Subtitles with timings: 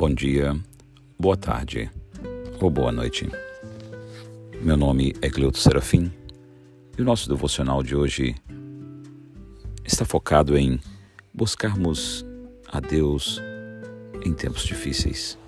[0.00, 0.58] Bom dia,
[1.18, 1.90] boa tarde
[2.58, 3.28] ou boa noite.
[4.62, 6.10] Meu nome é Cleuto Serafim
[6.96, 8.34] e o nosso devocional de hoje
[9.84, 10.80] está focado em
[11.34, 12.24] buscarmos
[12.66, 13.42] a Deus
[14.24, 15.38] em tempos difíceis.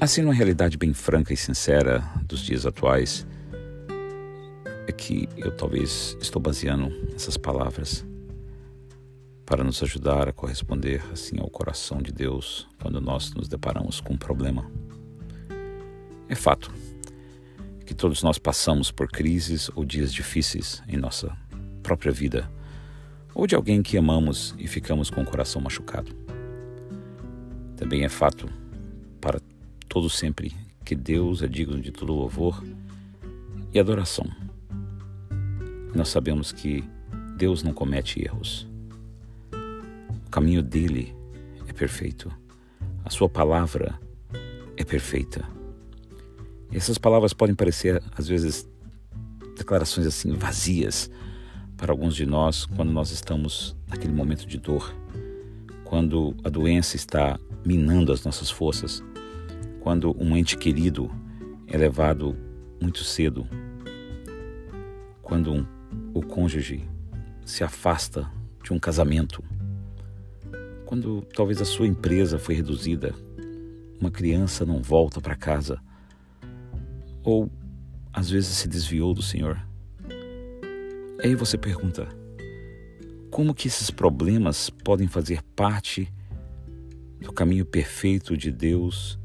[0.00, 3.24] Assim, numa realidade bem franca e sincera dos dias atuais,
[4.88, 8.04] é que eu talvez estou baseando essas palavras
[9.46, 14.14] para nos ajudar a corresponder assim ao coração de Deus quando nós nos deparamos com
[14.14, 14.68] um problema.
[16.28, 16.74] É fato
[17.86, 21.34] que todos nós passamos por crises ou dias difíceis em nossa
[21.80, 22.50] própria vida,
[23.32, 26.10] ou de alguém que amamos e ficamos com o coração machucado.
[27.76, 28.48] Também é fato
[29.20, 29.40] para
[29.88, 30.52] todos sempre
[30.84, 32.64] que Deus é digno de todo louvor
[33.72, 34.26] e adoração.
[35.94, 36.82] Nós sabemos que
[37.36, 38.66] Deus não comete erros
[40.36, 41.16] caminho dele
[41.66, 42.30] é perfeito.
[43.02, 43.98] A sua palavra
[44.76, 45.48] é perfeita.
[46.70, 48.68] E essas palavras podem parecer, às vezes,
[49.56, 51.10] declarações assim vazias
[51.74, 54.94] para alguns de nós quando nós estamos naquele momento de dor,
[55.84, 59.02] quando a doença está minando as nossas forças,
[59.80, 61.10] quando um ente querido
[61.66, 62.36] é levado
[62.78, 63.48] muito cedo,
[65.22, 65.66] quando um,
[66.12, 66.86] o cônjuge
[67.42, 68.30] se afasta
[68.62, 69.42] de um casamento
[70.86, 73.12] quando talvez a sua empresa foi reduzida,
[74.00, 75.78] uma criança não volta para casa,
[77.24, 77.50] ou
[78.12, 79.60] às vezes se desviou do Senhor.
[81.22, 82.08] Aí você pergunta:
[83.30, 86.10] como que esses problemas podem fazer parte
[87.20, 89.18] do caminho perfeito de Deus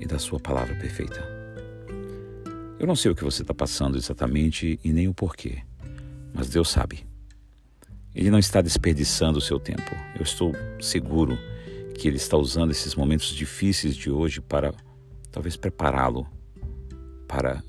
[0.00, 1.22] e da Sua palavra perfeita?
[2.80, 5.62] Eu não sei o que você está passando exatamente e nem o porquê,
[6.34, 7.13] mas Deus sabe.
[8.14, 9.90] Ele não está desperdiçando o seu tempo.
[10.14, 11.36] Eu estou seguro
[11.94, 14.72] que ele está usando esses momentos difíceis de hoje para
[15.32, 16.26] talvez prepará-lo
[17.26, 17.62] para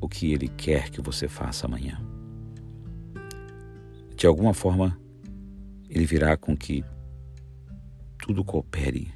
[0.00, 2.00] o que ele quer que você faça amanhã.
[4.16, 4.98] De alguma forma,
[5.88, 6.82] ele virá com que
[8.18, 9.12] tudo coopere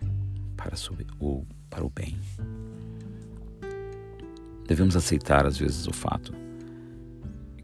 [0.56, 0.74] para
[1.18, 2.18] o, para o bem.
[4.66, 6.34] Devemos aceitar, às vezes, o fato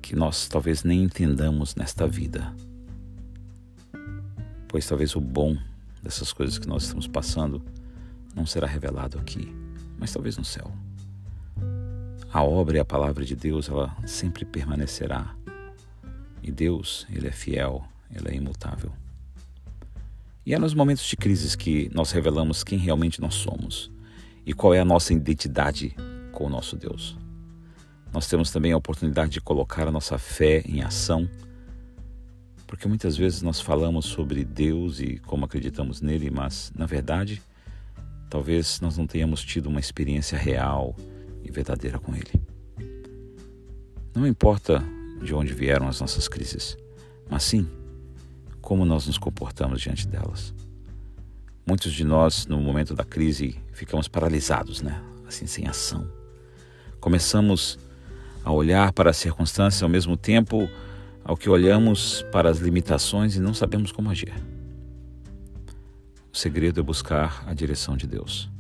[0.01, 2.55] que nós talvez nem entendamos nesta vida
[4.73, 5.57] pois talvez o bom
[6.03, 7.63] dessas coisas que nós estamos passando
[8.35, 9.55] não será revelado aqui,
[9.99, 10.73] mas talvez no céu.
[12.33, 15.37] A obra e a palavra de Deus, ela sempre permanecerá.
[16.43, 18.91] E Deus, ele é fiel, ele é imutável.
[20.45, 23.93] E é nos momentos de crises que nós revelamos quem realmente nós somos
[24.47, 25.95] e qual é a nossa identidade
[26.33, 27.15] com o nosso Deus.
[28.11, 31.29] Nós temos também a oportunidade de colocar a nossa fé em ação
[32.73, 37.43] porque muitas vezes nós falamos sobre Deus e como acreditamos nele, mas na verdade,
[38.31, 40.97] talvez nós não tenhamos tido uma experiência real
[41.45, 42.33] e verdadeira com ele.
[44.15, 44.83] Não importa
[45.23, 46.79] de onde vieram as nossas crises,
[47.29, 47.69] mas sim
[48.63, 50.55] como nós nos comportamos diante delas.
[51.67, 54.99] Muitos de nós, no momento da crise, ficamos paralisados, né?
[55.29, 56.11] Assim, sem ação.
[57.01, 57.79] Começamos
[58.43, 60.71] a olhar para as circunstâncias ao mesmo tempo
[61.25, 64.35] ao que olhamos para as limitações e não sabemos como agir.
[66.33, 68.51] O segredo é buscar a direção de Deus.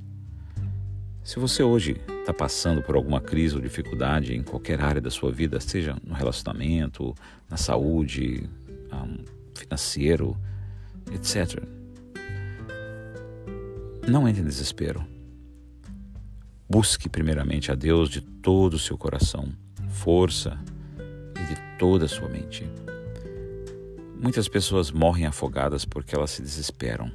[1.25, 5.31] Se você hoje está passando por alguma crise ou dificuldade em qualquer área da sua
[5.31, 7.15] vida, seja no relacionamento,
[7.49, 8.49] na saúde,
[9.55, 10.37] financeiro,
[11.13, 11.63] etc.,
[14.07, 15.07] não entre em desespero.
[16.69, 19.53] Busque primeiramente a Deus de todo o seu coração,
[19.89, 20.59] força,
[21.45, 22.69] de toda a sua mente.
[24.21, 27.11] Muitas pessoas morrem afogadas porque elas se desesperam.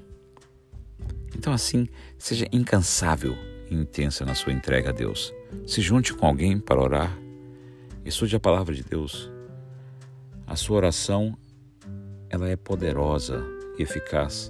[1.35, 3.35] Então, assim, seja incansável
[3.69, 5.33] e intensa na sua entrega a Deus.
[5.65, 7.17] Se junte com alguém para orar.
[8.03, 9.31] Estude a palavra de Deus.
[10.45, 11.37] A sua oração,
[12.29, 13.43] ela é poderosa
[13.77, 14.49] e eficaz.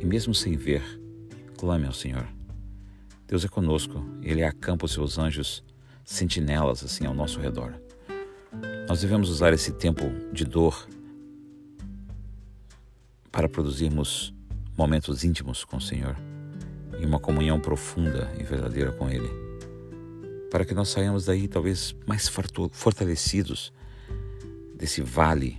[0.00, 0.82] E mesmo sem ver,
[1.58, 2.26] clame ao Senhor.
[3.26, 4.04] Deus é conosco.
[4.22, 5.64] Ele acampa os seus anjos
[6.04, 7.74] sentinelas assim ao nosso redor.
[8.88, 10.86] Nós devemos usar esse tempo de dor
[13.32, 14.32] para produzirmos
[14.78, 16.16] momentos íntimos com o Senhor
[17.00, 19.28] e uma comunhão profunda e verdadeira com Ele,
[20.52, 22.30] para que nós saiamos daí talvez mais
[22.70, 23.72] fortalecidos
[24.76, 25.58] desse vale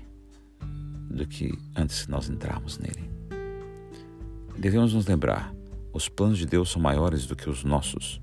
[1.09, 3.11] do que antes nós entrarmos nele.
[4.57, 5.53] Devemos nos lembrar:
[5.91, 8.21] os planos de Deus são maiores do que os nossos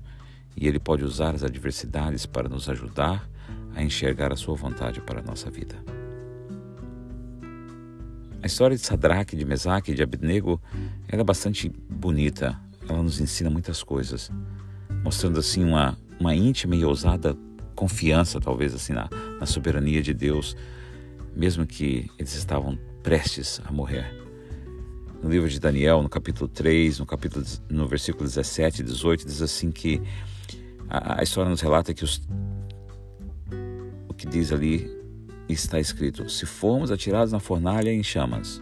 [0.57, 3.29] e Ele pode usar as adversidades para nos ajudar
[3.75, 5.75] a enxergar a sua vontade para a nossa vida.
[8.41, 10.61] A história de Sadraque, de Mesaque e de Abednego
[11.07, 14.31] é bastante bonita, ela nos ensina muitas coisas,
[15.03, 17.35] mostrando assim uma, uma íntima e ousada
[17.75, 20.55] confiança, talvez assim, na, na soberania de Deus,
[21.35, 24.05] mesmo que eles estavam prestes a morrer.
[25.21, 29.41] No livro de Daniel, no capítulo 3, no capítulo no versículo 17 e 18, diz
[29.41, 30.01] assim que
[30.87, 32.21] a, a história nos relata que os,
[34.17, 34.89] que diz ali
[35.47, 38.61] está escrito: Se formos atirados na fornalha em chamas,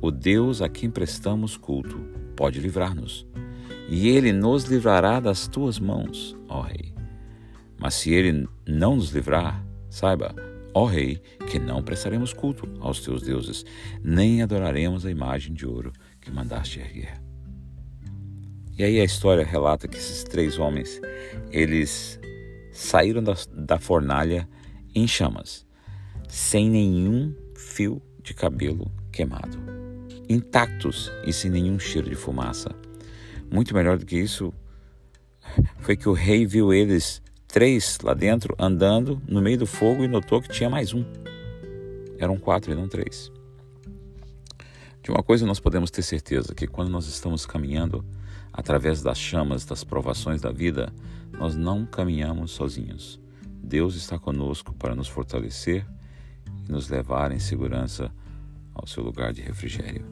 [0.00, 1.98] o Deus a quem prestamos culto
[2.36, 3.26] pode livrar-nos,
[3.88, 6.94] e ele nos livrará das tuas mãos, ó Rei.
[7.78, 10.34] Mas se ele não nos livrar, saiba,
[10.74, 11.20] ó Rei,
[11.50, 13.64] que não prestaremos culto aos teus deuses,
[14.02, 17.20] nem adoraremos a imagem de ouro que mandaste erguer.
[18.76, 21.00] E aí a história relata que esses três homens,
[21.50, 22.19] eles
[22.80, 24.48] saíram da, da fornalha
[24.94, 25.66] em chamas,
[26.28, 29.58] sem nenhum fio de cabelo queimado,
[30.28, 32.74] intactos e sem nenhum cheiro de fumaça.
[33.52, 34.52] Muito melhor do que isso
[35.80, 40.08] foi que o rei viu eles três lá dentro andando no meio do fogo e
[40.08, 41.04] notou que tinha mais um.
[42.18, 43.30] Eram quatro e não três.
[45.02, 48.04] De uma coisa nós podemos ter certeza, que quando nós estamos caminhando
[48.60, 50.92] através das chamas das provações da vida,
[51.32, 53.18] nós não caminhamos sozinhos.
[53.42, 55.86] Deus está conosco para nos fortalecer
[56.46, 58.12] e nos levar em segurança
[58.74, 60.04] ao seu lugar de refrigério.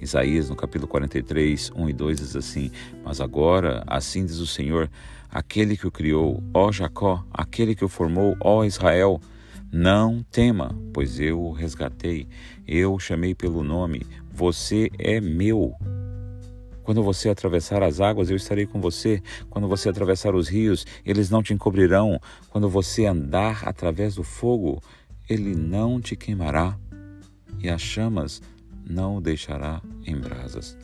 [0.00, 2.72] Isaías, no capítulo 43, 1 e 2, diz assim:
[3.04, 4.90] Mas agora, assim diz o Senhor,
[5.30, 9.20] aquele que o criou, ó Jacó, aquele que o formou, ó Israel,
[9.70, 12.26] não tema, pois eu o resgatei,
[12.66, 15.76] eu o chamei pelo nome, você é meu.
[16.86, 19.20] Quando você atravessar as águas, eu estarei com você.
[19.50, 22.20] Quando você atravessar os rios, eles não te encobrirão.
[22.48, 24.80] Quando você andar através do fogo,
[25.28, 26.78] ele não te queimará.
[27.58, 28.40] E as chamas
[28.88, 30.78] não o deixará em brasas.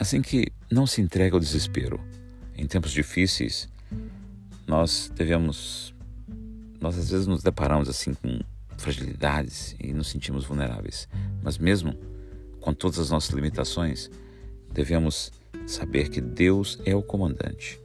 [0.00, 2.00] Assim que não se entrega ao desespero.
[2.56, 3.68] Em tempos difíceis,
[4.66, 5.94] nós devemos,
[6.80, 8.40] nós às vezes nos deparamos assim com
[8.78, 11.06] fragilidades e nos sentimos vulneráveis.
[11.42, 12.15] Mas mesmo
[12.66, 14.10] com todas as nossas limitações,
[14.72, 15.30] devemos
[15.68, 17.80] saber que Deus é o comandante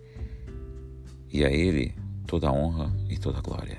[1.31, 1.93] e a Ele
[2.25, 3.77] toda a honra e toda a glória.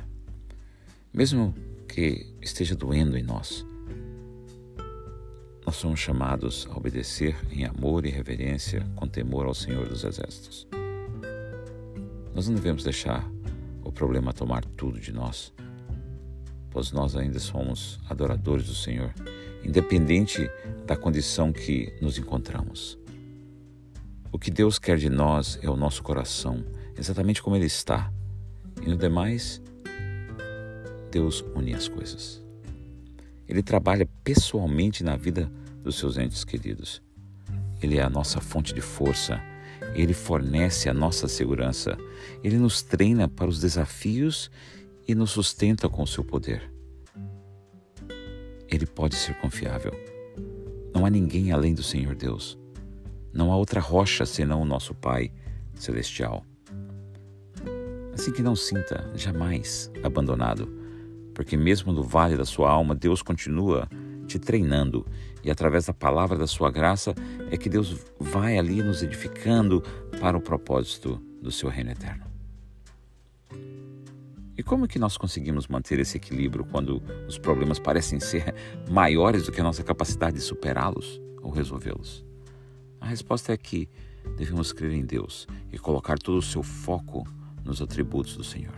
[1.13, 1.53] Mesmo
[1.89, 3.67] que esteja doendo em nós,
[5.67, 10.69] nós somos chamados a obedecer em amor e reverência, com temor ao Senhor dos Exércitos.
[12.33, 13.29] Nós não devemos deixar
[13.83, 15.53] o problema tomar tudo de nós,
[16.73, 19.13] pois nós ainda somos adoradores do Senhor
[19.65, 20.51] independente
[20.87, 22.99] da condição que nos encontramos.
[24.31, 26.65] O que Deus quer de nós é o nosso coração,
[26.97, 28.13] exatamente como ele está.
[28.83, 29.63] E no demais,
[31.11, 32.43] Deus une as coisas.
[33.47, 35.51] Ele trabalha pessoalmente na vida
[35.83, 37.03] dos seus entes queridos.
[37.83, 39.41] Ele é a nossa fonte de força,
[39.95, 41.99] ele fornece a nossa segurança,
[42.43, 44.51] ele nos treina para os desafios
[45.07, 46.73] e nos sustenta com o seu poder
[48.75, 49.93] ele pode ser confiável.
[50.95, 52.59] Não há ninguém além do Senhor Deus.
[53.33, 55.31] Não há outra rocha senão o nosso Pai
[55.75, 56.45] Celestial.
[58.15, 60.69] Assim que não sinta jamais abandonado,
[61.35, 63.89] porque mesmo no vale da sua alma, Deus continua
[64.27, 65.07] te treinando
[65.43, 67.15] e através da palavra da sua graça
[67.51, 69.83] é que Deus vai ali nos edificando
[70.21, 72.32] para o propósito do seu reino eterno.
[74.63, 78.55] E como que nós conseguimos manter esse equilíbrio quando os problemas parecem ser
[78.89, 82.25] maiores do que a nossa capacidade de superá-los ou resolvê-los?
[83.01, 83.89] A resposta é que
[84.39, 87.27] devemos crer em Deus e colocar todo o seu foco
[87.65, 88.73] nos atributos do Senhor.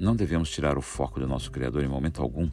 [0.00, 2.50] Não devemos tirar o foco do nosso Criador em momento algum,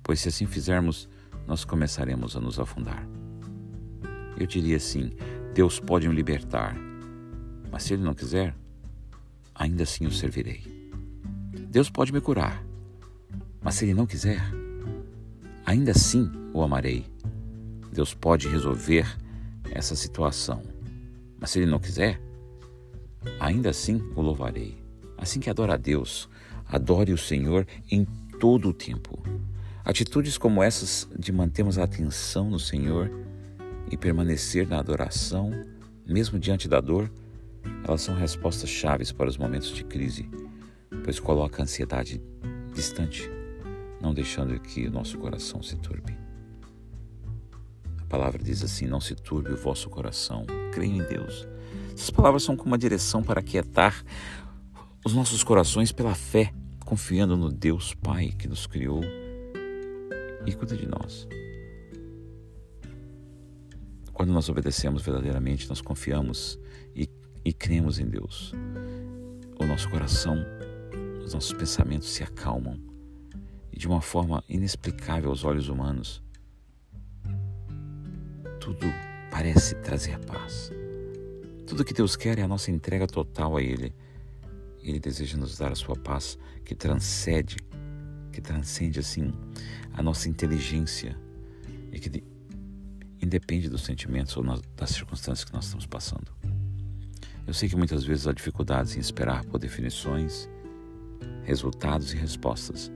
[0.00, 1.08] pois se assim fizermos,
[1.44, 3.04] nós começaremos a nos afundar.
[4.38, 5.10] Eu diria assim:
[5.52, 6.76] Deus pode me libertar,
[7.68, 8.54] mas se Ele não quiser,
[9.58, 10.62] ainda assim o servirei.
[11.68, 12.64] Deus pode me curar,
[13.60, 14.40] mas se Ele não quiser,
[15.66, 17.04] ainda assim o amarei.
[17.92, 19.04] Deus pode resolver
[19.70, 20.62] essa situação,
[21.38, 22.20] mas se Ele não quiser,
[23.40, 24.78] ainda assim o louvarei.
[25.16, 26.28] Assim que adora a Deus,
[26.66, 28.04] adore o Senhor em
[28.38, 29.18] todo o tempo.
[29.84, 33.10] Atitudes como essas de mantermos a atenção no Senhor
[33.90, 35.50] e permanecer na adoração,
[36.06, 37.10] mesmo diante da dor,
[37.84, 40.28] elas são respostas chaves para os momentos de crise,
[41.04, 42.22] pois coloca a ansiedade
[42.74, 43.30] distante,
[44.00, 46.16] não deixando que o nosso coração se turbe.
[48.00, 51.46] A palavra diz assim: Não se turbe o vosso coração, creia em Deus.
[51.92, 54.04] Essas palavras são como uma direção para aquietar
[55.04, 56.52] os nossos corações pela fé,
[56.84, 59.00] confiando no Deus Pai que nos criou
[60.46, 61.26] e cuida de nós.
[64.12, 66.58] Quando nós obedecemos verdadeiramente, nós confiamos
[66.94, 67.08] e,
[67.48, 68.52] e cremos em Deus.
[69.58, 70.36] O nosso coração,
[71.24, 72.78] os nossos pensamentos se acalmam
[73.72, 76.22] e de uma forma inexplicável aos olhos humanos,
[78.60, 78.86] tudo
[79.30, 80.70] parece trazer paz.
[81.66, 83.94] Tudo que Deus quer é a nossa entrega total a Ele.
[84.82, 87.56] Ele deseja nos dar a sua paz que transcende,
[88.30, 89.32] que transcende assim
[89.94, 91.18] a nossa inteligência
[91.90, 92.22] e que
[93.22, 94.44] independe dos sentimentos ou
[94.76, 96.30] das circunstâncias que nós estamos passando.
[97.48, 100.46] Eu sei que muitas vezes há dificuldades em esperar por definições,
[101.44, 102.92] resultados e respostas,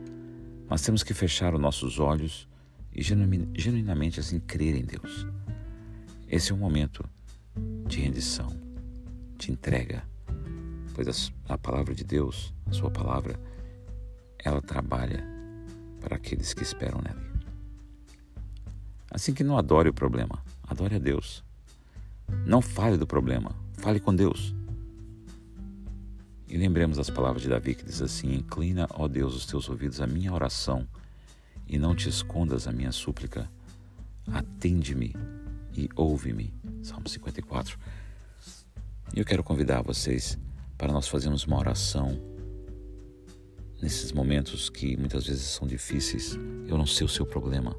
[0.68, 2.46] mas temos que fechar os nossos olhos
[2.94, 5.26] e genuinamente assim crer em Deus.
[6.28, 7.02] Esse é um momento
[7.88, 8.50] de rendição,
[9.38, 10.04] de entrega,
[10.94, 13.40] pois a, palavra de Deus, a sua palavra,
[14.38, 15.24] ela trabalha
[15.98, 17.26] para aqueles que esperam nele.
[19.10, 21.42] Assim que não adore o problema, adore a Deus.
[22.44, 24.54] Não fale do problema, fale com Deus.
[26.48, 30.00] E lembremos as palavras de Davi que diz assim: Inclina, ó Deus, os teus ouvidos
[30.00, 30.86] à minha oração
[31.66, 33.50] e não te escondas a minha súplica.
[34.32, 35.16] Atende-me
[35.76, 36.54] e ouve-me.
[36.80, 37.76] Salmo 54.
[39.14, 40.38] E eu quero convidar vocês
[40.78, 42.16] para nós fazermos uma oração
[43.80, 46.38] nesses momentos que muitas vezes são difíceis.
[46.68, 47.76] Eu não sei o seu problema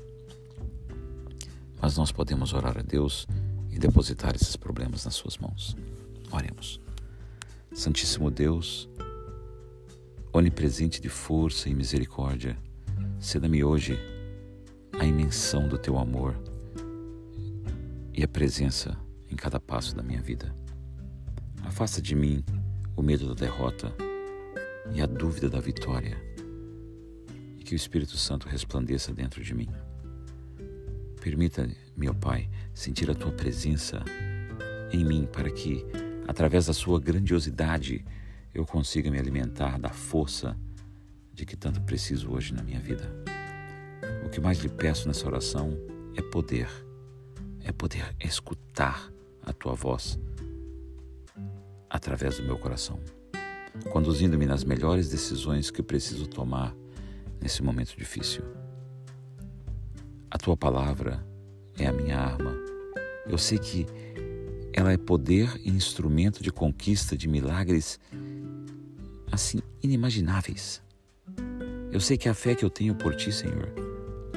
[1.83, 3.27] mas nós podemos orar a Deus
[3.73, 5.75] e depositar esses problemas nas Suas mãos.
[6.31, 6.79] Oremos.
[7.73, 8.87] Santíssimo Deus,
[10.31, 12.55] onipresente de força e misericórdia,
[13.19, 13.97] ceda-me hoje
[14.99, 16.39] a imensão do Teu amor
[18.13, 18.95] e a presença
[19.27, 20.55] em cada passo da minha vida.
[21.63, 22.43] Afasta de mim
[22.95, 23.91] o medo da derrota
[24.93, 26.15] e a dúvida da vitória,
[27.57, 29.69] e que o Espírito Santo resplandeça dentro de mim.
[31.19, 34.03] Permita, meu Pai, sentir a tua presença
[34.91, 35.85] em mim para que,
[36.27, 38.03] através da sua grandiosidade,
[38.53, 40.57] eu consiga me alimentar da força
[41.33, 43.09] de que tanto preciso hoje na minha vida.
[44.25, 45.77] O que mais lhe peço nessa oração
[46.15, 46.69] é poder,
[47.63, 50.19] é poder escutar a tua voz
[51.89, 53.00] através do meu coração,
[53.91, 56.75] conduzindo-me nas melhores decisões que preciso tomar
[57.41, 58.43] nesse momento difícil.
[60.29, 61.23] A tua palavra
[61.77, 62.55] é a minha arma.
[63.25, 63.85] Eu sei que
[64.73, 67.99] ela é poder e instrumento de conquista de milagres
[69.31, 70.81] assim inimagináveis.
[71.91, 73.69] Eu sei que a fé que eu tenho por ti, Senhor,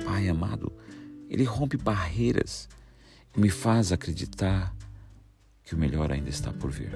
[0.05, 0.73] Pai amado,
[1.29, 2.69] ele rompe barreiras
[3.37, 4.75] e me faz acreditar
[5.65, 6.93] que o melhor ainda está por vir.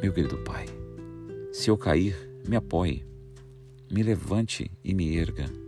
[0.00, 0.66] Meu querido Pai,
[1.52, 2.16] se eu cair,
[2.48, 3.04] me apoie,
[3.90, 5.61] me levante e me erga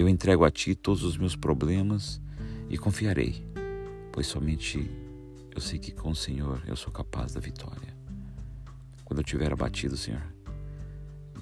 [0.00, 2.20] eu entrego a Ti todos os meus problemas
[2.70, 3.46] e confiarei,
[4.10, 4.90] pois somente
[5.54, 7.94] eu sei que com o Senhor eu sou capaz da vitória.
[9.04, 10.22] Quando eu estiver abatido, Senhor,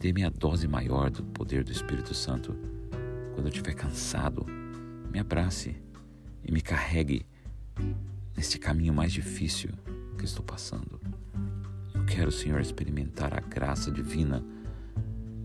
[0.00, 2.56] dê-me a dose maior do poder do Espírito Santo.
[3.34, 4.44] Quando eu estiver cansado,
[5.12, 5.76] me abrace
[6.44, 7.24] e me carregue
[8.36, 9.70] neste caminho mais difícil
[10.18, 11.00] que estou passando.
[11.94, 14.44] Eu quero, Senhor, experimentar a graça divina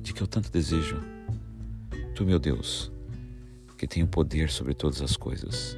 [0.01, 0.97] de que eu tanto desejo.
[2.15, 2.91] Tu, meu Deus,
[3.85, 5.77] que tem o poder sobre todas as coisas.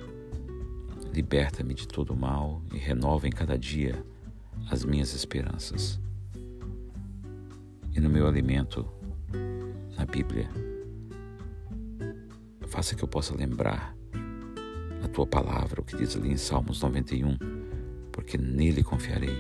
[1.14, 4.02] Liberta-me de todo o mal e renova em cada dia
[4.72, 6.00] as minhas esperanças.
[7.94, 8.88] E no meu alimento,
[9.98, 10.50] na Bíblia,
[12.68, 13.94] faça que eu possa lembrar
[15.04, 17.38] a tua palavra, o que diz ali em Salmos 91,
[18.14, 19.36] porque nele confiarei.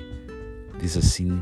[0.77, 1.41] Diz assim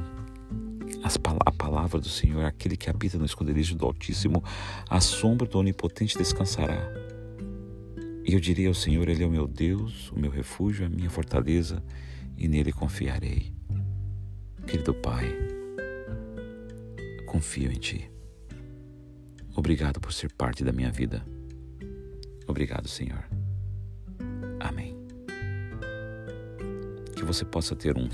[1.43, 4.43] a palavra do Senhor, aquele que habita no esconderijo do Altíssimo,
[4.87, 7.04] a sombra do Onipotente descansará.
[8.25, 11.09] E eu direi ao Senhor: Ele é o meu Deus, o meu refúgio, a minha
[11.09, 11.83] fortaleza,
[12.35, 13.53] e nele confiarei.
[14.65, 15.31] Querido Pai,
[17.27, 18.09] confio em Ti.
[19.55, 21.23] Obrigado por ser parte da minha vida.
[22.47, 23.23] Obrigado, Senhor.
[24.59, 24.97] Amém.
[27.15, 28.09] Que você possa ter um,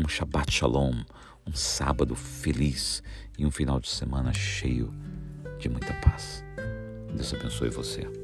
[0.00, 1.02] um Shabbat Shalom,
[1.44, 3.02] um sábado feliz
[3.36, 4.94] e um final de semana cheio
[5.58, 6.44] de muita paz.
[7.12, 8.17] Deus abençoe você.